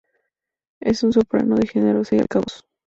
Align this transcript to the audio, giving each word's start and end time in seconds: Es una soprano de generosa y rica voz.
Es 0.79 1.03
una 1.03 1.11
soprano 1.13 1.55
de 1.57 1.67
generosa 1.67 2.15
y 2.15 2.19
rica 2.21 2.39
voz. 2.39 2.63